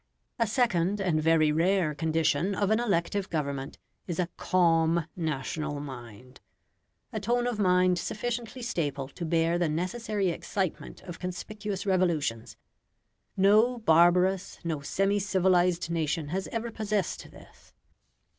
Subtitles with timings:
[0.39, 3.77] A second and very rare condition of an elective government
[4.07, 6.41] is a CALM national mind
[7.13, 12.57] a tone of mind sufficiently staple to bear the necessary excitement of conspicuous revolutions.
[13.37, 17.71] No barbarous, no semi civilised nation has ever possessed this.